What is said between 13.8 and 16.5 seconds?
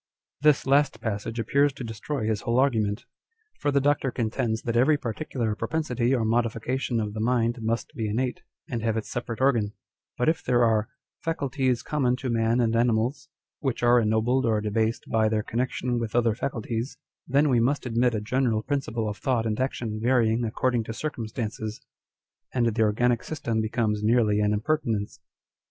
are ennobled or debased by their connection with other